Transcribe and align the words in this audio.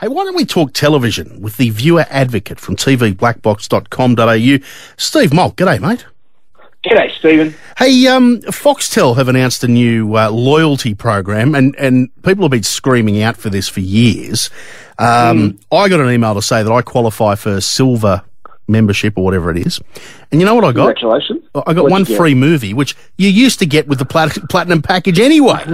Hey, 0.00 0.06
why 0.06 0.22
don't 0.22 0.36
we 0.36 0.44
talk 0.44 0.72
television 0.74 1.42
with 1.42 1.56
the 1.56 1.70
viewer 1.70 2.06
advocate 2.08 2.60
from 2.60 2.76
tvblackbox.com.au, 2.76 4.66
Steve 4.96 5.34
Molk. 5.34 5.56
G'day, 5.56 5.80
mate. 5.80 6.06
G'day, 6.84 7.10
Stephen. 7.18 7.52
Hey, 7.76 8.06
um, 8.06 8.40
Foxtel 8.42 9.16
have 9.16 9.26
announced 9.26 9.64
a 9.64 9.68
new 9.68 10.16
uh, 10.16 10.30
loyalty 10.30 10.94
program, 10.94 11.56
and, 11.56 11.74
and 11.76 12.10
people 12.22 12.44
have 12.44 12.52
been 12.52 12.62
screaming 12.62 13.22
out 13.22 13.36
for 13.36 13.50
this 13.50 13.68
for 13.68 13.80
years. 13.80 14.50
Um, 15.00 15.54
mm. 15.54 15.58
I 15.72 15.88
got 15.88 15.98
an 15.98 16.10
email 16.10 16.34
to 16.34 16.42
say 16.42 16.62
that 16.62 16.70
I 16.70 16.82
qualify 16.82 17.34
for 17.34 17.60
silver 17.60 18.22
membership 18.68 19.16
or 19.16 19.24
whatever 19.24 19.50
it 19.50 19.66
is. 19.66 19.80
And 20.30 20.40
you 20.40 20.46
know 20.46 20.54
what 20.54 20.64
I 20.64 20.72
got? 20.72 20.96
Congratulations. 20.96 21.42
I 21.54 21.72
got 21.72 21.84
What'd 21.84 21.90
one 21.90 22.04
free 22.04 22.34
movie, 22.34 22.74
which 22.74 22.96
you 23.16 23.28
used 23.28 23.58
to 23.60 23.66
get 23.66 23.88
with 23.88 23.98
the 23.98 24.04
plat- 24.04 24.38
platinum 24.50 24.82
package 24.82 25.18
anyway. 25.18 25.64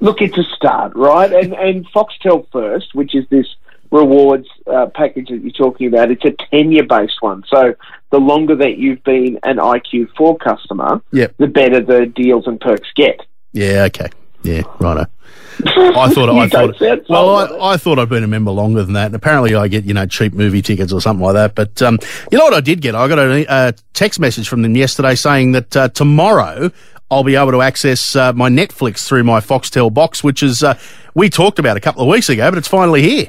Look, 0.00 0.20
it's 0.20 0.38
a 0.38 0.44
start, 0.54 0.94
right? 0.94 1.32
And, 1.32 1.52
and 1.54 1.86
Foxtel 1.92 2.46
First, 2.52 2.94
which 2.94 3.14
is 3.14 3.24
this 3.30 3.46
rewards 3.90 4.48
uh, 4.66 4.86
package 4.94 5.28
that 5.28 5.42
you're 5.42 5.50
talking 5.50 5.86
about, 5.86 6.10
it's 6.10 6.24
a 6.24 6.32
tenure 6.50 6.84
based 6.84 7.20
one. 7.20 7.44
So 7.48 7.74
the 8.10 8.18
longer 8.18 8.56
that 8.56 8.78
you've 8.78 9.04
been 9.04 9.38
an 9.42 9.58
IQ4 9.58 10.40
customer, 10.40 11.02
yep. 11.12 11.34
the 11.38 11.46
better 11.46 11.80
the 11.80 12.06
deals 12.06 12.46
and 12.46 12.58
perks 12.60 12.88
get. 12.96 13.20
Yeah, 13.52 13.84
okay. 13.88 14.08
Yeah, 14.42 14.62
righto. 14.78 15.06
I 15.66 16.08
thought 16.08 16.30
I 16.30 16.48
thought 16.48 17.08
well 17.08 17.36
I, 17.36 17.74
I, 17.74 17.76
thought 17.76 17.98
I'd 17.98 18.08
been 18.08 18.24
a 18.24 18.28
member 18.28 18.50
longer 18.50 18.82
than 18.82 18.94
that, 18.94 19.06
and 19.06 19.14
apparently 19.14 19.54
I 19.54 19.68
get 19.68 19.84
you 19.84 19.94
know 19.94 20.06
cheap 20.06 20.32
movie 20.32 20.62
tickets 20.62 20.92
or 20.92 21.00
something 21.00 21.24
like 21.24 21.34
that. 21.34 21.54
But 21.54 21.80
um, 21.82 21.98
you 22.30 22.38
know 22.38 22.44
what 22.44 22.54
I 22.54 22.60
did 22.60 22.80
get? 22.80 22.94
I 22.94 23.06
got 23.06 23.18
a, 23.18 23.44
a 23.48 23.74
text 23.92 24.18
message 24.18 24.48
from 24.48 24.62
them 24.62 24.74
yesterday 24.74 25.14
saying 25.14 25.52
that 25.52 25.76
uh, 25.76 25.88
tomorrow 25.88 26.70
I'll 27.10 27.22
be 27.22 27.36
able 27.36 27.52
to 27.52 27.60
access 27.60 28.16
uh, 28.16 28.32
my 28.32 28.48
Netflix 28.48 29.06
through 29.06 29.24
my 29.24 29.40
Foxtel 29.40 29.92
box, 29.92 30.24
which 30.24 30.42
is 30.42 30.62
uh, 30.62 30.78
we 31.14 31.28
talked 31.28 31.58
about 31.58 31.76
a 31.76 31.80
couple 31.80 32.02
of 32.02 32.08
weeks 32.08 32.30
ago, 32.30 32.50
but 32.50 32.56
it's 32.56 32.68
finally 32.68 33.02
here. 33.02 33.28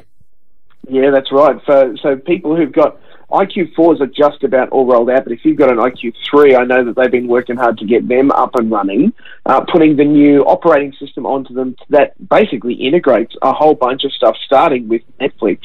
Yeah, 0.88 1.10
that's 1.10 1.30
right. 1.30 1.60
So 1.66 1.94
so 2.02 2.16
people 2.16 2.56
who've 2.56 2.72
got 2.72 2.98
IQ4s 3.30 4.00
are 4.00 4.06
just 4.06 4.44
about 4.44 4.68
all 4.70 4.86
rolled 4.86 5.10
out, 5.10 5.24
but 5.24 5.32
if 5.32 5.44
you've 5.44 5.56
got 5.56 5.70
an 5.70 5.78
IQ3, 5.78 6.58
I 6.58 6.64
know 6.64 6.84
that 6.84 6.96
they've 6.96 7.10
been 7.10 7.28
working 7.28 7.56
hard 7.56 7.78
to 7.78 7.86
get 7.86 8.06
them 8.06 8.30
up 8.30 8.54
and 8.54 8.70
running, 8.70 9.12
uh, 9.46 9.64
putting 9.70 9.96
the 9.96 10.04
new 10.04 10.42
operating 10.42 10.92
system 10.98 11.26
onto 11.26 11.54
them 11.54 11.76
that 11.90 12.12
basically 12.28 12.74
integrates 12.74 13.34
a 13.42 13.52
whole 13.52 13.74
bunch 13.74 14.04
of 14.04 14.12
stuff, 14.12 14.36
starting 14.44 14.88
with 14.88 15.02
Netflix, 15.20 15.60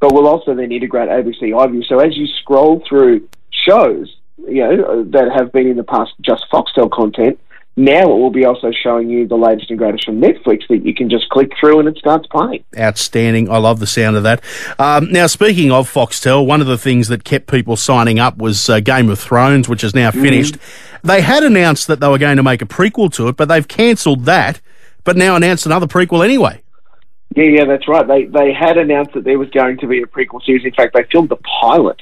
but 0.00 0.12
will 0.12 0.28
also 0.28 0.54
then 0.54 0.70
integrate 0.70 1.08
ABC 1.08 1.50
iView. 1.50 1.84
So 1.86 1.98
as 1.98 2.16
you 2.16 2.26
scroll 2.40 2.82
through 2.88 3.28
shows, 3.50 4.14
you 4.46 4.62
know, 4.62 5.04
that 5.04 5.32
have 5.34 5.52
been 5.52 5.66
in 5.66 5.76
the 5.76 5.84
past 5.84 6.12
just 6.20 6.44
Foxtel 6.52 6.90
content, 6.90 7.38
now 7.78 8.02
it 8.02 8.18
will 8.18 8.30
be 8.30 8.44
also 8.44 8.72
showing 8.72 9.08
you 9.08 9.26
the 9.26 9.36
latest 9.36 9.70
and 9.70 9.78
greatest 9.78 10.04
from 10.04 10.20
Netflix 10.20 10.66
that 10.68 10.84
you 10.84 10.92
can 10.92 11.08
just 11.08 11.28
click 11.28 11.52
through 11.58 11.78
and 11.78 11.88
it 11.88 11.96
starts 11.96 12.26
playing. 12.26 12.64
Outstanding. 12.76 13.48
I 13.48 13.58
love 13.58 13.78
the 13.78 13.86
sound 13.86 14.16
of 14.16 14.24
that. 14.24 14.42
Um, 14.78 15.12
now, 15.12 15.28
speaking 15.28 15.70
of 15.70 15.90
Foxtel, 15.90 16.44
one 16.44 16.60
of 16.60 16.66
the 16.66 16.76
things 16.76 17.06
that 17.08 17.22
kept 17.22 17.46
people 17.46 17.76
signing 17.76 18.18
up 18.18 18.36
was 18.36 18.68
uh, 18.68 18.80
Game 18.80 19.08
of 19.08 19.20
Thrones, 19.20 19.68
which 19.68 19.84
is 19.84 19.94
now 19.94 20.10
mm-hmm. 20.10 20.22
finished. 20.22 20.54
Mm. 20.56 21.02
They 21.04 21.20
had 21.20 21.44
announced 21.44 21.86
that 21.86 22.00
they 22.00 22.08
were 22.08 22.18
going 22.18 22.36
to 22.36 22.42
make 22.42 22.62
a 22.62 22.66
prequel 22.66 23.12
to 23.14 23.28
it, 23.28 23.36
but 23.36 23.48
they've 23.48 23.66
cancelled 23.66 24.24
that, 24.24 24.60
but 25.04 25.16
now 25.16 25.36
announced 25.36 25.64
another 25.64 25.86
prequel 25.86 26.24
anyway. 26.24 26.60
Yeah, 27.36 27.44
yeah, 27.44 27.64
that's 27.64 27.86
right. 27.86 28.06
They 28.08 28.24
they 28.24 28.52
had 28.52 28.78
announced 28.78 29.12
that 29.12 29.22
there 29.22 29.38
was 29.38 29.50
going 29.50 29.78
to 29.78 29.86
be 29.86 30.02
a 30.02 30.06
prequel 30.06 30.44
series. 30.44 30.64
In 30.64 30.72
fact, 30.72 30.94
they 30.94 31.04
filmed 31.12 31.28
the 31.28 31.36
pilot 31.60 32.00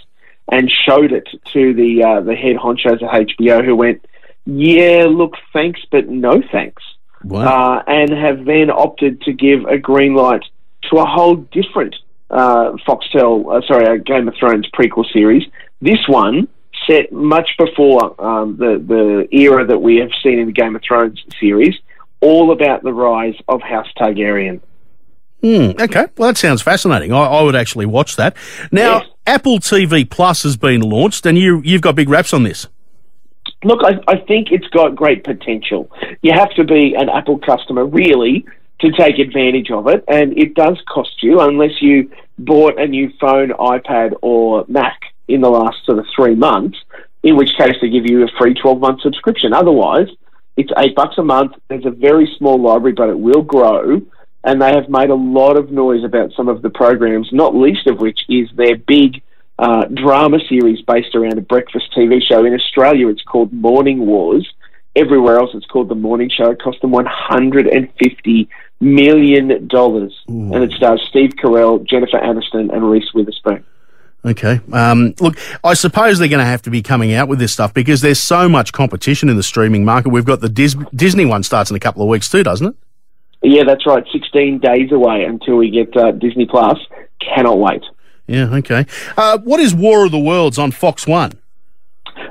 and 0.51 0.71
showed 0.71 1.13
it 1.13 1.29
to 1.53 1.75
the 1.75 2.03
uh, 2.03 2.21
the 2.21 2.35
head 2.35 2.57
honchos 2.57 3.03
at 3.03 3.29
HBO, 3.29 3.65
who 3.65 3.75
went, 3.75 4.05
yeah, 4.47 5.07
look, 5.09 5.35
thanks, 5.53 5.81
but 5.91 6.09
no 6.09 6.41
thanks. 6.53 6.83
Wow. 7.25 7.79
Uh, 7.79 7.83
and 7.87 8.11
have 8.11 8.45
then 8.45 8.71
opted 8.71 9.21
to 9.23 9.33
give 9.33 9.65
a 9.65 9.79
green 9.79 10.15
light 10.15 10.45
to 10.91 10.99
a 10.99 11.05
whole 11.05 11.37
different 11.37 11.97
uh, 12.31 12.73
Foxtel, 12.87 13.57
uh, 13.57 13.67
sorry, 13.67 13.87
a 13.87 13.99
Game 13.99 14.29
of 14.29 14.35
Thrones 14.39 14.69
prequel 14.75 15.05
series. 15.13 15.43
This 15.81 15.99
one 16.07 16.49
set 16.89 17.13
much 17.13 17.51
before 17.59 18.21
um, 18.25 18.57
the 18.57 18.83
the 18.87 19.37
era 19.37 19.67
that 19.67 19.79
we 19.79 19.97
have 19.97 20.11
seen 20.23 20.39
in 20.39 20.47
the 20.47 20.53
Game 20.53 20.77
of 20.77 20.83
Thrones 20.87 21.23
series, 21.41 21.75
all 22.21 22.53
about 22.53 22.83
the 22.83 22.93
rise 22.93 23.35
of 23.49 23.61
House 23.63 23.89
Targaryen. 23.99 24.61
Hmm, 25.43 25.73
okay, 25.81 26.07
well 26.17 26.29
that 26.29 26.37
sounds 26.37 26.63
fascinating. 26.63 27.13
I, 27.13 27.25
I 27.25 27.43
would 27.43 27.57
actually 27.57 27.87
watch 27.87 28.17
that. 28.17 28.37
Now, 28.73 28.99
yes. 28.99 29.09
Apple 29.27 29.59
TV 29.59 30.09
Plus 30.09 30.43
has 30.45 30.57
been 30.57 30.81
launched, 30.81 31.27
and 31.27 31.39
you 31.39 31.61
you've 31.65 31.83
got 31.83 31.95
big 31.95 32.09
raps 32.09 32.33
on 32.33 32.43
this. 32.43 32.67
Look, 33.65 33.81
I, 33.83 33.99
I 34.07 34.19
think 34.19 34.49
it's 34.53 34.69
got 34.69 34.95
great 34.95 35.25
potential. 35.25 35.91
You 36.23 36.33
have 36.33 36.51
to 36.55 36.65
be 36.65 36.95
an 36.95 37.09
Apple 37.09 37.39
customer, 37.39 37.85
really, 37.85 38.45
to 38.81 38.93
take 38.93 39.19
advantage 39.19 39.71
of 39.71 39.89
it, 39.89 40.05
and 40.09 40.37
it 40.39 40.55
does 40.55 40.79
cost 40.89 41.23
you 41.23 41.41
unless 41.41 41.81
you 41.81 42.11
bought 42.39 42.79
a 42.79 42.87
new 42.87 43.11
phone, 43.19 43.49
iPad, 43.51 44.13
or 44.23 44.65
Mac 44.69 45.01
in 45.29 45.41
the 45.41 45.49
last 45.49 45.79
sort 45.87 45.99
of 45.99 46.07
three 46.15 46.35
months. 46.35 46.79
In 47.23 47.37
which 47.37 47.51
case, 47.59 47.75
they 47.81 47.89
give 47.89 48.07
you 48.07 48.25
a 48.25 48.29
free 48.39 48.55
twelve 48.55 48.79
month 48.79 49.01
subscription. 49.01 49.53
Otherwise, 49.53 50.09
it's 50.57 50.71
eight 50.79 50.95
bucks 50.95 51.19
a 51.19 51.23
month. 51.25 51.53
There's 51.69 51.87
a 51.87 51.91
very 51.91 52.33
small 52.39 52.61
library, 52.61 52.93
but 52.93 53.09
it 53.09 53.19
will 53.19 53.43
grow. 53.43 54.03
And 54.45 54.63
they 54.63 54.73
have 54.73 54.89
made 54.89 55.11
a 55.11 55.15
lot 55.15 55.57
of 55.57 55.73
noise 55.73 56.05
about 56.05 56.31
some 56.37 56.49
of 56.49 56.63
the 56.63 56.71
programs, 56.71 57.29
not 57.33 57.57
least 57.57 57.89
of 57.89 57.99
which 57.99 58.21
is 58.29 58.49
their 58.55 58.77
big 58.77 59.23
uh, 59.59 59.85
drama 59.87 60.39
series 60.49 60.83
based 60.83 61.15
around 61.15 61.39
a 61.39 61.43
breakfast 61.43 61.87
TV 61.97 62.21
show. 62.23 62.45
In 62.45 62.55
Australia, 62.55 63.09
it's 63.09 63.23
called 63.23 63.53
Morning 63.53 64.07
Wars. 64.07 64.47
Everywhere 64.95 65.39
else, 65.39 65.51
it's 65.55 65.67
called 65.67 65.89
The 65.89 65.95
Morning 65.95 66.31
Show. 66.35 66.51
It 66.51 66.63
cost 66.63 66.81
them 66.81 66.93
$150 66.93 68.49
million. 68.81 69.51
And 69.51 70.65
it 70.65 70.73
stars 70.73 71.07
Steve 71.09 71.33
Carell, 71.43 71.87
Jennifer 71.87 72.19
Aniston, 72.19 72.73
and 72.75 72.91
Reese 72.91 73.13
Witherspoon. 73.15 73.65
Okay. 74.25 74.61
Um, 74.73 75.15
look, 75.21 75.39
I 75.63 75.75
suppose 75.75 76.19
they're 76.19 76.29
going 76.29 76.41
to 76.41 76.47
have 76.47 76.63
to 76.63 76.71
be 76.71 76.83
coming 76.83 77.13
out 77.13 77.29
with 77.29 77.39
this 77.39 77.53
stuff 77.53 77.73
because 77.73 78.01
there's 78.01 78.19
so 78.19 78.49
much 78.49 78.73
competition 78.73 79.29
in 79.29 79.37
the 79.37 79.43
streaming 79.43 79.85
market. 79.85 80.09
We've 80.09 80.25
got 80.25 80.41
the 80.41 80.49
Dis- 80.49 80.77
Disney 80.95 81.27
one 81.27 81.43
starts 81.43 81.71
in 81.71 81.77
a 81.77 81.81
couple 81.81 82.03
of 82.03 82.09
weeks 82.09 82.29
too, 82.29 82.43
doesn't 82.43 82.67
it? 82.67 82.75
Yeah, 83.43 83.63
that's 83.65 83.87
right. 83.87 84.05
16 84.13 84.59
days 84.59 84.91
away 84.91 85.25
until 85.25 85.57
we 85.57 85.71
get 85.71 85.97
uh, 85.97 86.11
Disney 86.11 86.47
Plus. 86.47 86.79
Cannot 87.21 87.59
wait. 87.59 87.83
Yeah, 88.27 88.55
okay. 88.55 88.87
Uh, 89.17 89.39
what 89.39 89.61
is 89.61 89.75
War 89.75 90.07
of 90.07 90.13
the 90.13 90.19
Worlds 90.19 90.59
on 90.59 90.73
Fox 90.73 91.07
One? 91.07 91.33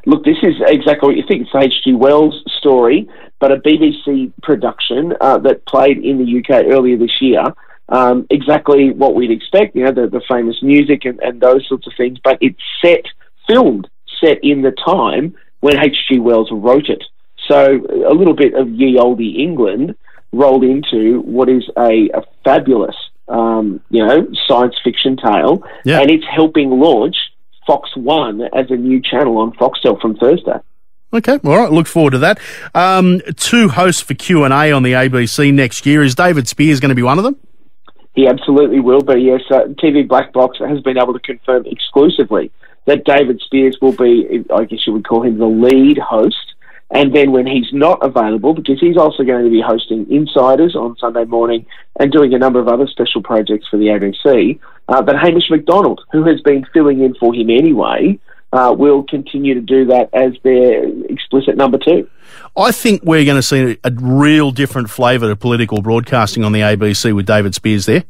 Look, 0.05 0.23
this 0.23 0.37
is 0.43 0.55
exactly 0.67 1.07
what 1.07 1.15
you 1.15 1.23
think. 1.27 1.47
It's 1.47 1.55
H.G. 1.55 1.93
Wells' 1.93 2.43
story, 2.59 3.09
but 3.39 3.51
a 3.51 3.57
BBC 3.57 4.31
production 4.43 5.13
uh, 5.19 5.37
that 5.39 5.65
played 5.65 5.97
in 5.97 6.17
the 6.17 6.39
UK 6.39 6.65
earlier 6.65 6.97
this 6.97 7.21
year. 7.21 7.43
Um, 7.87 8.25
exactly 8.29 8.91
what 8.91 9.15
we'd 9.15 9.31
expect, 9.31 9.75
you 9.75 9.83
know, 9.85 9.91
the, 9.91 10.07
the 10.07 10.21
famous 10.27 10.61
music 10.61 11.05
and, 11.05 11.19
and 11.19 11.39
those 11.39 11.67
sorts 11.67 11.85
of 11.85 11.93
things, 11.95 12.17
but 12.23 12.37
it's 12.41 12.59
set, 12.83 13.05
filmed, 13.47 13.87
set 14.23 14.39
in 14.43 14.63
the 14.63 14.71
time 14.71 15.35
when 15.59 15.77
H.G. 15.77 16.19
Wells 16.19 16.49
wrote 16.51 16.89
it. 16.89 17.03
So 17.47 17.79
a 18.07 18.13
little 18.13 18.33
bit 18.33 18.55
of 18.55 18.69
ye 18.69 18.97
olde 18.97 19.21
England 19.21 19.95
rolled 20.31 20.63
into 20.63 21.21
what 21.21 21.47
is 21.47 21.63
a, 21.77 22.09
a 22.13 22.23
fabulous 22.43 22.95
um, 23.27 23.81
you 23.89 24.05
know, 24.05 24.27
science 24.47 24.75
fiction 24.83 25.17
tale, 25.17 25.63
yeah. 25.83 25.99
and 25.99 26.11
it's 26.11 26.25
helping 26.29 26.69
launch 26.69 27.15
Fox 27.65 27.89
One 27.95 28.41
as 28.41 28.69
a 28.69 28.75
new 28.75 29.01
channel 29.01 29.37
on 29.37 29.51
Foxtel 29.53 29.99
from 29.99 30.15
Thursday. 30.15 30.59
Okay, 31.13 31.39
all 31.43 31.57
right. 31.57 31.71
Look 31.71 31.87
forward 31.87 32.11
to 32.11 32.19
that. 32.19 32.39
Um, 32.73 33.21
two 33.37 33.69
hosts 33.69 34.01
for 34.01 34.13
Q 34.13 34.43
and 34.43 34.53
A 34.53 34.71
on 34.71 34.83
the 34.83 34.93
ABC 34.93 35.53
next 35.53 35.85
year. 35.85 36.03
Is 36.03 36.15
David 36.15 36.47
Speers 36.47 36.79
going 36.79 36.89
to 36.89 36.95
be 36.95 37.03
one 37.03 37.17
of 37.17 37.23
them? 37.23 37.37
He 38.15 38.27
absolutely 38.27 38.79
will 38.79 39.01
be. 39.01 39.21
Yes, 39.21 39.41
uh, 39.49 39.65
TV 39.81 40.07
Black 40.07 40.33
Box 40.33 40.57
has 40.59 40.81
been 40.81 40.97
able 40.97 41.13
to 41.13 41.19
confirm 41.19 41.65
exclusively 41.65 42.51
that 42.85 43.05
David 43.05 43.41
Speers 43.45 43.77
will 43.81 43.93
be. 43.93 44.43
I 44.53 44.65
guess 44.65 44.85
you 44.85 44.93
would 44.93 45.07
call 45.07 45.23
him 45.23 45.37
the 45.37 45.47
lead 45.47 45.97
host 45.97 46.54
and 46.91 47.15
then 47.15 47.31
when 47.31 47.47
he's 47.47 47.71
not 47.73 48.03
available, 48.05 48.53
because 48.53 48.79
he's 48.79 48.97
also 48.97 49.23
going 49.23 49.43
to 49.43 49.49
be 49.49 49.61
hosting 49.61 50.05
Insiders 50.11 50.75
on 50.75 50.95
Sunday 50.97 51.25
morning 51.25 51.65
and 51.99 52.11
doing 52.11 52.33
a 52.33 52.37
number 52.37 52.59
of 52.59 52.67
other 52.67 52.87
special 52.87 53.23
projects 53.23 53.67
for 53.69 53.77
the 53.77 53.87
ABC, 53.87 54.59
uh, 54.87 55.01
but 55.01 55.15
Hamish 55.17 55.49
Macdonald, 55.49 56.01
who 56.11 56.23
has 56.25 56.41
been 56.41 56.65
filling 56.73 57.01
in 57.01 57.15
for 57.15 57.33
him 57.33 57.49
anyway, 57.49 58.19
uh, 58.53 58.73
will 58.77 59.03
continue 59.03 59.55
to 59.55 59.61
do 59.61 59.85
that 59.85 60.09
as 60.13 60.33
their 60.43 60.87
explicit 61.11 61.57
number 61.57 61.77
two. 61.77 62.07
I 62.55 62.71
think 62.71 63.03
we're 63.03 63.25
going 63.25 63.35
to 63.35 63.43
see 63.43 63.77
a 63.83 63.91
real 63.91 64.51
different 64.51 64.89
flavour 64.89 65.27
to 65.27 65.35
political 65.35 65.81
broadcasting 65.81 66.43
on 66.43 66.51
the 66.51 66.61
ABC 66.61 67.13
with 67.13 67.25
David 67.25 67.55
Speers 67.55 67.85
there 67.85 68.03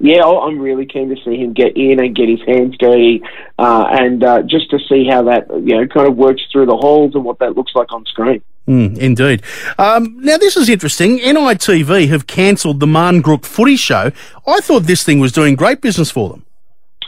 yeah, 0.00 0.24
I'm 0.24 0.58
really 0.58 0.86
keen 0.86 1.10
to 1.10 1.16
see 1.22 1.36
him 1.36 1.52
get 1.52 1.76
in 1.76 2.00
and 2.00 2.16
get 2.16 2.28
his 2.28 2.40
hands 2.46 2.76
dirty, 2.78 3.22
uh, 3.58 3.86
and 3.90 4.24
uh, 4.24 4.42
just 4.42 4.70
to 4.70 4.78
see 4.88 5.06
how 5.08 5.22
that 5.24 5.48
you 5.50 5.76
know 5.76 5.86
kind 5.86 6.08
of 6.08 6.16
works 6.16 6.42
through 6.50 6.66
the 6.66 6.76
halls 6.76 7.14
and 7.14 7.24
what 7.24 7.38
that 7.40 7.54
looks 7.54 7.72
like 7.74 7.92
on 7.92 8.06
screen. 8.06 8.42
Mm, 8.66 8.96
indeed. 8.98 9.42
Um, 9.78 10.16
now 10.20 10.38
this 10.38 10.56
is 10.56 10.68
interesting. 10.68 11.18
NITV 11.18 12.08
have 12.08 12.26
cancelled 12.26 12.80
the 12.80 12.86
Marn 12.86 13.22
Marngrook 13.22 13.44
Footy 13.44 13.76
Show. 13.76 14.10
I 14.46 14.60
thought 14.60 14.84
this 14.84 15.04
thing 15.04 15.20
was 15.20 15.32
doing 15.32 15.54
great 15.54 15.80
business 15.80 16.10
for 16.10 16.30
them. 16.30 16.46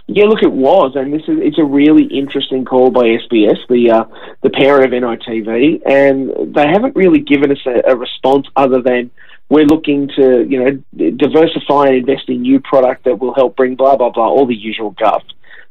Yeah, 0.09 0.25
look, 0.25 0.43
it 0.43 0.53
was, 0.53 0.93
and 0.97 1.13
this 1.13 1.23
is 1.23 1.39
it's 1.41 1.59
a 1.59 1.65
really 1.65 2.05
interesting 2.05 2.65
call 2.65 2.91
by 2.91 3.05
SBS, 3.05 3.59
the 3.69 3.91
uh, 3.91 4.05
the 4.43 4.51
parent 4.51 4.93
of 4.93 5.03
NITV, 5.03 5.81
and 5.87 6.55
they 6.55 6.67
haven't 6.67 6.95
really 6.97 7.21
given 7.21 7.53
us 7.53 7.61
a, 7.65 7.93
a 7.93 7.97
response 7.97 8.49
other 8.57 8.83
than 8.83 9.11
we're 9.53 9.67
looking 9.67 10.09
to, 10.17 10.47
you 10.49 10.65
know, 10.65 11.11
diversify 11.11 11.89
and 11.89 11.97
invest 11.97 12.27
in 12.29 12.41
new 12.41 12.59
product 12.59 13.05
that 13.05 13.19
will 13.19 13.35
help 13.35 13.55
bring 13.55 13.75
blah 13.75 13.97
blah 13.97 14.09
blah, 14.09 14.27
all 14.27 14.47
the 14.47 14.57
usual 14.57 14.93
guff. 14.93 15.23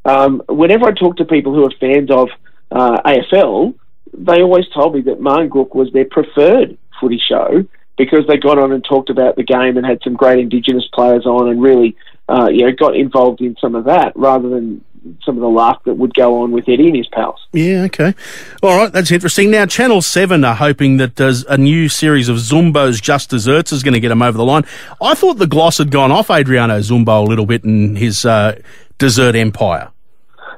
Um, 0.06 0.44
whenever 0.48 0.86
I 0.86 0.92
talk 0.92 1.18
to 1.18 1.26
people 1.26 1.56
who 1.56 1.66
are 1.66 1.72
fans 1.80 2.12
of 2.12 2.30
uh, 2.72 3.02
AFL, 3.02 3.74
they 4.14 4.44
always 4.44 4.68
told 4.70 4.94
me 4.94 5.02
that 5.02 5.20
Marngrook 5.20 5.74
was 5.74 5.92
their 5.94 6.06
preferred 6.06 6.78
footy 7.00 7.20
show 7.28 7.66
because 7.98 8.22
they 8.28 8.38
got 8.38 8.60
on 8.60 8.72
and 8.72 8.86
talked 8.86 9.10
about 9.10 9.36
the 9.36 9.44
game 9.44 9.78
and 9.78 9.86
had 9.86 10.00
some 10.04 10.14
great 10.14 10.38
Indigenous 10.38 10.88
players 10.94 11.26
on 11.26 11.50
and 11.50 11.60
really, 11.60 11.96
uh, 12.30 12.50
you 12.52 12.64
know, 12.64 12.72
got 12.74 12.96
involved 12.96 13.42
in 13.42 13.56
some 13.60 13.74
of 13.74 13.86
that 13.86 14.14
rather 14.16 14.48
than 14.48 14.86
some 15.24 15.36
of 15.36 15.42
the 15.42 15.50
luck 15.50 15.84
that 15.86 15.96
would 15.96 16.14
go 16.14 16.42
on 16.42 16.52
with 16.52 16.68
Eddie 16.68 16.88
and 16.88 16.96
his 16.96 17.08
pals. 17.08 17.40
Yeah, 17.54 17.84
okay. 17.84 18.14
All 18.62 18.78
right, 18.78 18.92
that's 18.92 19.12
interesting. 19.12 19.52
Now, 19.52 19.66
Channel 19.66 20.02
7 20.02 20.44
are 20.44 20.56
hoping 20.56 20.98
that 20.98 21.16
there's 21.16 21.44
a 21.46 21.58
new 21.58 21.90
series 21.90 22.30
of 22.30 22.38
Zumbo's 22.38 23.02
Just 23.02 23.30
Desserts 23.30 23.72
is 23.72 23.84
going 23.84 23.94
to 23.94 24.00
get 24.00 24.12
him 24.12 24.22
over 24.22 24.38
the 24.38 24.46
line. 24.46 24.64
I 25.02 25.16
thought 25.16 25.38
the 25.38 25.48
gloss 25.48 25.78
had 25.80 25.92
gone 25.92 26.12
off 26.12 26.30
Adriano 26.30 26.80
Zumbo 26.80 27.26
a 27.26 27.30
little 27.30 27.46
bit 27.46 27.64
in 27.64 27.96
his 27.96 28.26
uh, 28.26 28.62
dessert 28.98 29.36
empire. 29.36 29.92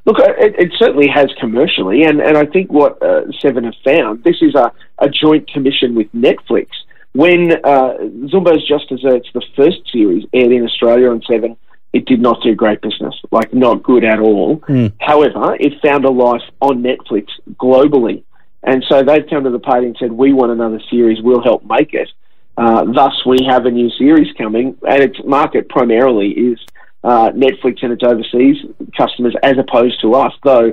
Look, 0.06 0.18
it, 0.20 0.56
it, 0.60 0.74
certainly 0.78 1.08
has 1.08 1.32
commercially, 1.40 2.04
and, 2.04 2.20
and 2.20 2.38
I 2.38 2.46
think 2.46 2.70
what 2.70 3.02
uh, 3.02 3.22
Seven 3.40 3.64
have 3.64 3.76
found, 3.86 4.24
this 4.26 4.36
is 4.42 4.54
a, 4.54 4.74
a 5.00 5.08
joint 5.08 5.50
commission 5.50 5.96
with 5.96 6.12
Netflix. 6.12 6.68
When 7.14 7.54
uh, 7.54 7.94
Zumbo's 8.28 8.68
Just 8.68 8.90
Desserts, 8.90 9.30
the 9.34 9.44
first 9.56 9.78
series, 9.94 10.26
aired 10.34 10.52
in 10.52 10.66
Australia 10.66 11.10
on 11.10 11.22
Seven, 11.30 11.56
it 11.94 12.06
did 12.06 12.20
not 12.20 12.42
do 12.44 12.56
great 12.56 12.82
business, 12.82 13.16
like 13.32 13.54
not 13.54 13.84
good 13.84 14.04
at 14.04 14.20
all. 14.20 14.58
Mm. 14.62 14.94
However, 15.00 15.56
it 15.60 15.74
found 15.82 16.06
a 16.06 16.10
life 16.10 16.42
on 16.60 16.84
Netflix 16.84 17.28
globally. 17.54 18.24
And 18.64 18.84
so 18.90 19.04
they've 19.04 19.26
come 19.30 19.44
to 19.44 19.50
the 19.50 19.60
party 19.60 19.88
and 19.88 19.96
said, 20.00 20.12
we 20.12 20.34
want 20.34 20.52
another 20.52 20.82
series, 20.90 21.22
we'll 21.22 21.44
help 21.44 21.64
make 21.66 21.94
it. 21.94 22.10
Uh, 22.58 22.86
thus, 22.92 23.14
we 23.26 23.40
have 23.48 23.66
a 23.66 23.72
new 23.72 23.90
series 23.92 24.32
coming, 24.38 24.76
and 24.88 25.04
its 25.04 25.18
market 25.26 25.70
primarily 25.70 26.30
is 26.30 26.60
uh, 27.04 27.30
Netflix 27.32 27.84
and 27.84 27.92
its 27.92 28.04
overseas 28.04 28.58
customers 28.98 29.36
as 29.44 29.56
opposed 29.58 30.00
to 30.02 30.14
us, 30.14 30.34
though 30.44 30.72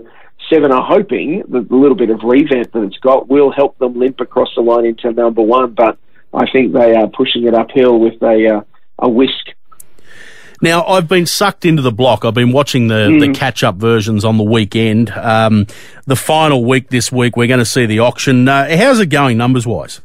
Seven 0.49 0.73
are 0.73 0.83
hoping 0.83 1.43
that 1.49 1.69
the 1.69 1.77
little 1.77 1.97
bit 1.97 2.11
of 2.11 2.21
revamp 2.25 2.73
that 2.73 2.83
it's 2.83 2.97
got 2.99 3.29
will 3.29 3.53
help 3.53 3.79
them 3.79 3.99
limp 3.99 4.21
across 4.21 4.49
the 4.57 4.63
line 4.63 4.87
into 4.87 5.13
number 5.13 5.43
one, 5.43 5.75
but 5.75 5.99
I 6.33 6.51
think 6.51 6.73
they 6.73 6.95
are 6.95 7.09
pushing 7.09 7.47
it 7.47 7.55
uphill 7.55 7.99
with 7.99 8.23
a, 8.23 8.57
uh, 8.57 8.61
a 8.99 9.09
whisk 9.09 9.55
now, 10.61 10.85
I've 10.85 11.09
been 11.09 11.27
sucked 11.27 11.65
into 11.65 11.83
the 11.83 11.93
block. 11.93 12.25
I've 12.25 12.35
been 12.35 12.53
watching 12.53 12.89
the, 12.89 13.09
mm. 13.09 13.21
the 13.21 13.33
catch 13.33 13.63
up 13.63 13.77
versions 13.77 14.25
on 14.25 14.37
the 14.37 14.45
weekend. 14.45 15.11
Um, 15.11 15.67
the 16.07 16.17
final 16.17 16.65
week 16.65 16.91
this 16.91 17.11
week, 17.11 17.37
we're 17.37 17.47
going 17.47 17.61
to 17.61 17.65
see 17.65 17.87
the 17.87 18.01
auction. 18.01 18.49
Uh, 18.49 18.77
how's 18.77 19.01
it 19.01 19.07
going 19.07 19.39
numbers 19.39 19.67
wise? 19.67 20.01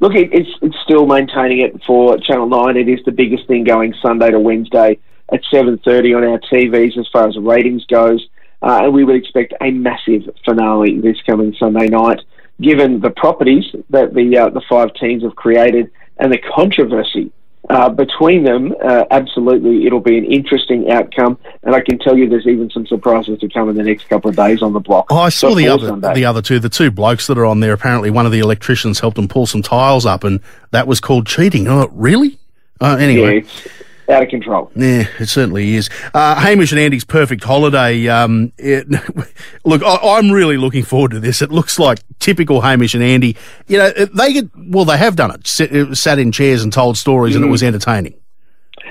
Look, 0.00 0.14
it, 0.14 0.32
it's, 0.32 0.50
it's 0.62 0.76
still 0.82 1.06
maintaining 1.06 1.60
it 1.60 1.82
for 1.84 2.18
Channel 2.18 2.48
9. 2.48 2.76
It 2.76 2.88
is 2.88 3.00
the 3.04 3.12
biggest 3.12 3.46
thing 3.46 3.64
going 3.64 3.94
Sunday 4.00 4.30
to 4.30 4.40
Wednesday 4.40 4.98
at 5.32 5.42
7.30 5.52 6.16
on 6.16 6.24
our 6.24 6.38
TVs 6.38 6.96
as 6.98 7.06
far 7.12 7.28
as 7.28 7.36
ratings 7.36 7.84
goes. 7.86 8.26
Uh, 8.62 8.80
and 8.84 8.94
we 8.94 9.04
would 9.04 9.16
expect 9.16 9.52
a 9.60 9.70
massive 9.70 10.22
finale 10.44 10.98
this 11.00 11.20
coming 11.26 11.54
Sunday 11.58 11.88
night, 11.88 12.20
given 12.60 13.00
the 13.00 13.10
properties 13.10 13.64
that 13.90 14.14
the 14.14 14.38
uh, 14.38 14.48
the 14.48 14.62
five 14.68 14.94
teams 14.94 15.22
have 15.22 15.36
created 15.36 15.90
and 16.16 16.32
the 16.32 16.38
controversy 16.38 17.30
uh, 17.68 17.88
between 17.88 18.44
them, 18.44 18.74
uh, 18.82 19.04
absolutely, 19.10 19.86
it'll 19.86 20.00
be 20.00 20.16
an 20.18 20.24
interesting 20.24 20.90
outcome, 20.90 21.38
and 21.62 21.74
I 21.74 21.80
can 21.80 21.98
tell 21.98 22.16
you, 22.16 22.28
there's 22.28 22.46
even 22.46 22.70
some 22.70 22.86
surprises 22.86 23.40
to 23.40 23.48
come 23.48 23.68
in 23.68 23.76
the 23.76 23.82
next 23.82 24.08
couple 24.08 24.30
of 24.30 24.36
days 24.36 24.62
on 24.62 24.72
the 24.72 24.80
block. 24.80 25.06
Oh, 25.10 25.18
I 25.18 25.30
saw 25.30 25.54
the 25.54 25.68
other 25.68 25.88
Sunday. 25.88 26.14
the 26.14 26.24
other 26.24 26.42
two, 26.42 26.58
the 26.58 26.68
two 26.68 26.90
blokes 26.90 27.26
that 27.26 27.38
are 27.38 27.46
on 27.46 27.60
there. 27.60 27.72
Apparently, 27.72 28.10
one 28.10 28.26
of 28.26 28.32
the 28.32 28.38
electricians 28.38 29.00
helped 29.00 29.16
them 29.16 29.28
pull 29.28 29.46
some 29.46 29.62
tiles 29.62 30.06
up, 30.06 30.22
and 30.22 30.40
that 30.70 30.86
was 30.86 31.00
called 31.00 31.26
cheating. 31.26 31.66
Oh, 31.66 31.88
really? 31.92 32.38
Uh, 32.80 32.96
anyway, 33.00 33.42
yeah, 33.42 33.72
out 34.08 34.22
of 34.22 34.28
control. 34.28 34.70
Yeah, 34.74 35.04
it 35.18 35.28
certainly 35.28 35.74
is. 35.74 35.90
Uh, 36.14 36.34
Hamish 36.36 36.72
and 36.72 36.80
Andy's 36.80 37.04
perfect 37.04 37.44
holiday. 37.44 38.08
Um, 38.08 38.52
it, 38.58 38.86
look, 39.64 39.82
I, 39.82 40.18
am 40.18 40.30
really 40.30 40.56
looking 40.56 40.84
forward 40.84 41.12
to 41.12 41.20
this. 41.20 41.42
It 41.42 41.50
looks 41.50 41.78
like 41.78 41.98
typical 42.18 42.60
Hamish 42.60 42.94
and 42.94 43.02
Andy. 43.02 43.36
You 43.66 43.78
know, 43.78 43.90
they 43.90 44.32
get 44.32 44.50
well, 44.56 44.84
they 44.84 44.98
have 44.98 45.16
done 45.16 45.32
it. 45.32 45.46
Sit, 45.46 45.96
sat 45.96 46.18
in 46.18 46.32
chairs 46.32 46.62
and 46.62 46.72
told 46.72 46.96
stories, 46.96 47.34
mm. 47.34 47.36
and 47.36 47.44
it 47.46 47.48
was 47.48 47.62
mm. 47.62 47.66
entertaining. 47.68 48.14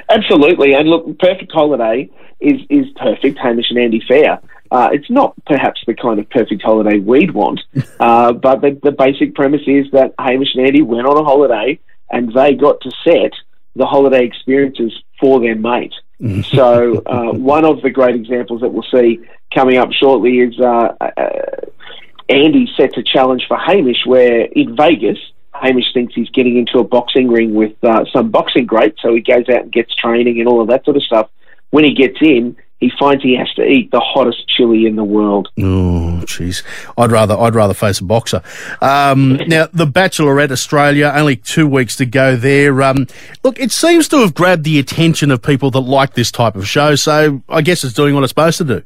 Absolutely, 0.09 0.73
and 0.73 0.87
look, 0.87 1.17
perfect 1.19 1.51
holiday 1.51 2.09
is 2.39 2.61
is 2.69 2.85
perfect. 2.95 3.37
Hamish 3.39 3.69
and 3.69 3.79
Andy 3.79 4.01
fare. 4.07 4.39
Uh, 4.71 4.89
it's 4.91 5.09
not 5.09 5.33
perhaps 5.45 5.79
the 5.85 5.93
kind 5.93 6.19
of 6.19 6.29
perfect 6.29 6.61
holiday 6.61 6.97
we'd 6.99 7.31
want, 7.31 7.61
uh, 7.99 8.33
but 8.33 8.61
the, 8.61 8.77
the 8.83 8.91
basic 8.91 9.35
premise 9.35 9.61
is 9.67 9.85
that 9.91 10.13
Hamish 10.19 10.55
and 10.55 10.65
Andy 10.65 10.81
went 10.81 11.07
on 11.07 11.17
a 11.17 11.23
holiday 11.23 11.79
and 12.09 12.33
they 12.33 12.53
got 12.53 12.81
to 12.81 12.91
set 13.03 13.31
the 13.75 13.85
holiday 13.85 14.25
experiences 14.25 14.93
for 15.19 15.39
their 15.39 15.55
mate. 15.55 15.93
so 16.43 17.01
uh, 17.05 17.33
one 17.33 17.65
of 17.65 17.81
the 17.81 17.89
great 17.89 18.15
examples 18.15 18.61
that 18.61 18.69
we'll 18.69 18.85
see 18.93 19.19
coming 19.53 19.77
up 19.77 19.91
shortly 19.91 20.39
is 20.39 20.59
uh, 20.59 20.95
uh, 21.01 21.29
Andy 22.29 22.67
sets 22.77 22.97
a 22.97 23.03
challenge 23.03 23.45
for 23.47 23.57
Hamish, 23.57 24.05
where 24.05 24.41
in 24.41 24.75
Vegas. 24.75 25.17
Hamish 25.53 25.93
thinks 25.93 26.13
he's 26.13 26.29
getting 26.31 26.57
into 26.57 26.79
a 26.79 26.83
boxing 26.83 27.29
ring 27.29 27.53
with 27.53 27.71
uh, 27.81 28.03
some 28.11 28.29
boxing 28.29 28.65
great, 28.65 28.95
so 29.01 29.13
he 29.13 29.21
goes 29.21 29.47
out 29.47 29.63
and 29.63 29.71
gets 29.71 29.95
training 29.95 30.39
and 30.39 30.49
all 30.49 30.59
of 30.59 30.67
that 30.67 30.83
sort 30.83 30.97
of 30.97 31.03
stuff. 31.03 31.29
When 31.69 31.85
he 31.85 31.93
gets 31.93 32.17
in, 32.21 32.57
he 32.79 32.91
finds 32.99 33.23
he 33.23 33.35
has 33.35 33.51
to 33.53 33.63
eat 33.63 33.89
the 33.91 33.99
hottest 33.99 34.47
chili 34.47 34.85
in 34.85 34.95
the 34.95 35.03
world. 35.03 35.49
Oh, 35.57 36.21
jeez. 36.25 36.63
I'd 36.97 37.11
rather 37.11 37.37
I'd 37.37 37.55
rather 37.55 37.73
face 37.73 37.99
a 37.99 38.03
boxer. 38.03 38.41
Um, 38.81 39.35
now, 39.47 39.67
the 39.71 39.87
Bachelorette 39.87 40.51
Australia, 40.51 41.11
only 41.15 41.37
two 41.37 41.67
weeks 41.67 41.95
to 41.97 42.05
go 42.05 42.35
there. 42.35 42.81
Um, 42.81 43.07
look, 43.43 43.59
it 43.59 43.71
seems 43.71 44.07
to 44.09 44.17
have 44.17 44.33
grabbed 44.33 44.65
the 44.65 44.79
attention 44.79 45.31
of 45.31 45.41
people 45.41 45.71
that 45.71 45.79
like 45.79 46.13
this 46.13 46.31
type 46.31 46.55
of 46.55 46.67
show, 46.67 46.95
so 46.95 47.41
I 47.47 47.61
guess 47.61 47.83
it's 47.83 47.93
doing 47.93 48.13
what 48.13 48.23
it's 48.23 48.31
supposed 48.31 48.57
to 48.57 48.65
do. 48.65 48.83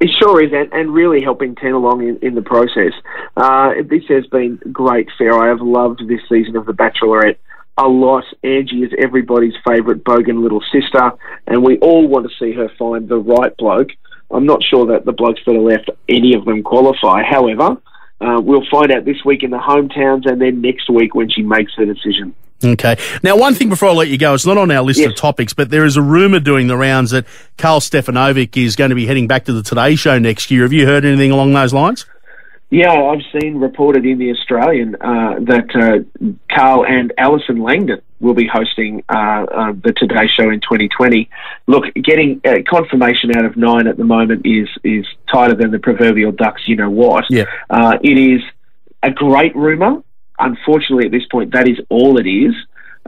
It 0.00 0.10
sure 0.18 0.42
is, 0.42 0.50
and, 0.54 0.72
and 0.72 0.94
really 0.94 1.20
helping 1.20 1.54
Ten 1.54 1.72
along 1.72 2.00
in, 2.00 2.18
in 2.22 2.34
the 2.34 2.40
process. 2.40 2.92
Uh, 3.36 3.74
this 3.84 4.04
has 4.08 4.26
been 4.28 4.58
great 4.72 5.08
fare. 5.18 5.38
I 5.38 5.48
have 5.48 5.60
loved 5.60 6.00
this 6.08 6.20
season 6.26 6.56
of 6.56 6.64
The 6.64 6.72
Bachelorette 6.72 7.36
a 7.76 7.88
lot. 7.88 8.24
Angie 8.42 8.82
is 8.82 8.92
everybody's 8.98 9.54
favourite 9.66 10.04
bogan 10.04 10.42
little 10.42 10.62
sister, 10.72 11.12
and 11.46 11.62
we 11.62 11.78
all 11.78 12.06
want 12.06 12.28
to 12.28 12.36
see 12.38 12.52
her 12.52 12.68
find 12.78 13.08
the 13.08 13.18
right 13.18 13.56
bloke. 13.56 13.90
I'm 14.30 14.46
not 14.46 14.62
sure 14.62 14.86
that 14.86 15.04
the 15.04 15.12
blokes 15.12 15.40
that 15.46 15.54
are 15.54 15.58
left, 15.58 15.90
any 16.08 16.34
of 16.34 16.44
them 16.44 16.62
qualify. 16.62 17.22
However, 17.22 17.76
uh, 18.20 18.40
we'll 18.40 18.66
find 18.70 18.92
out 18.92 19.04
this 19.04 19.24
week 19.24 19.42
in 19.42 19.50
the 19.50 19.58
hometowns 19.58 20.30
and 20.30 20.40
then 20.40 20.60
next 20.60 20.90
week 20.90 21.14
when 21.14 21.30
she 21.30 21.42
makes 21.42 21.72
her 21.76 21.84
decision. 21.84 22.34
Okay. 22.62 22.98
Now, 23.22 23.36
one 23.36 23.54
thing 23.54 23.70
before 23.70 23.88
I 23.88 23.92
let 23.92 24.08
you 24.08 24.18
go, 24.18 24.34
it's 24.34 24.44
not 24.44 24.58
on 24.58 24.70
our 24.70 24.82
list 24.82 25.00
yes. 25.00 25.08
of 25.08 25.16
topics, 25.16 25.54
but 25.54 25.70
there 25.70 25.86
is 25.86 25.96
a 25.96 26.02
rumour 26.02 26.40
doing 26.40 26.66
the 26.66 26.76
rounds 26.76 27.10
that 27.12 27.24
Karl 27.56 27.80
Stefanovic 27.80 28.56
is 28.62 28.76
going 28.76 28.90
to 28.90 28.94
be 28.94 29.06
heading 29.06 29.26
back 29.26 29.46
to 29.46 29.52
the 29.54 29.62
Today 29.62 29.96
Show 29.96 30.18
next 30.18 30.50
year. 30.50 30.62
Have 30.62 30.72
you 30.72 30.86
heard 30.86 31.06
anything 31.06 31.30
along 31.30 31.54
those 31.54 31.72
lines? 31.72 32.04
Yeah, 32.70 32.92
I've 32.92 33.22
seen 33.40 33.56
reported 33.56 34.06
in 34.06 34.18
the 34.18 34.30
Australian 34.30 34.94
uh, 34.94 35.40
that 35.40 35.74
uh, 35.74 36.30
Karl 36.54 36.86
and 36.86 37.12
Allison 37.18 37.60
Langdon 37.60 38.00
will 38.20 38.34
be 38.34 38.46
hosting 38.46 39.02
uh, 39.08 39.12
uh 39.12 39.72
the 39.72 39.92
Today 39.96 40.28
Show 40.28 40.50
in 40.50 40.60
2020. 40.60 41.28
Look, 41.66 41.92
getting 41.94 42.40
uh, 42.44 42.58
confirmation 42.68 43.36
out 43.36 43.44
of 43.44 43.56
Nine 43.56 43.88
at 43.88 43.96
the 43.96 44.04
moment 44.04 44.46
is 44.46 44.68
is 44.84 45.04
tighter 45.32 45.56
than 45.56 45.72
the 45.72 45.80
proverbial 45.80 46.30
ducks. 46.30 46.62
You 46.66 46.76
know 46.76 46.90
what? 46.90 47.24
Yeah. 47.28 47.46
Uh, 47.68 47.98
it 48.04 48.16
is 48.16 48.40
a 49.02 49.10
great 49.10 49.54
rumor. 49.56 50.02
Unfortunately, 50.38 51.06
at 51.06 51.12
this 51.12 51.26
point, 51.30 51.52
that 51.52 51.68
is 51.68 51.78
all 51.88 52.18
it 52.18 52.28
is. 52.28 52.54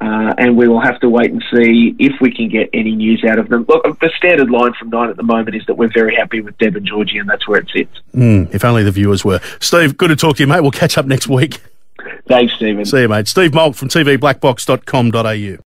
Uh, 0.00 0.34
and 0.38 0.56
we 0.56 0.66
will 0.66 0.80
have 0.80 0.98
to 1.00 1.08
wait 1.08 1.30
and 1.30 1.44
see 1.52 1.94
if 1.98 2.12
we 2.20 2.34
can 2.34 2.48
get 2.48 2.70
any 2.72 2.92
news 2.92 3.22
out 3.24 3.38
of 3.38 3.48
them. 3.48 3.64
Look, 3.68 4.00
the 4.00 4.10
standard 4.16 4.50
line 4.50 4.72
from 4.78 4.88
Nine 4.88 5.10
at 5.10 5.16
the 5.16 5.22
moment 5.22 5.54
is 5.54 5.64
that 5.66 5.74
we're 5.74 5.92
very 5.92 6.14
happy 6.14 6.40
with 6.40 6.56
Deb 6.58 6.76
and 6.76 6.86
Georgie, 6.86 7.18
and 7.18 7.28
that's 7.28 7.46
where 7.46 7.60
it 7.60 7.68
sits. 7.72 8.00
Mm, 8.14 8.52
if 8.54 8.64
only 8.64 8.82
the 8.82 8.90
viewers 8.90 9.24
were. 9.24 9.40
Steve, 9.60 9.96
good 9.96 10.08
to 10.08 10.16
talk 10.16 10.36
to 10.36 10.42
you, 10.42 10.46
mate. 10.46 10.60
We'll 10.60 10.70
catch 10.70 10.96
up 10.96 11.06
next 11.06 11.28
week. 11.28 11.60
Thanks, 12.26 12.54
Stephen. 12.54 12.84
See 12.84 13.02
you, 13.02 13.08
mate. 13.08 13.28
Steve 13.28 13.54
Molk 13.54 13.74
from 13.74 13.88
tvblackbox.com.au. 13.88 15.58